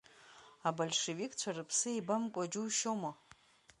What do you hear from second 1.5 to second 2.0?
рыԥсы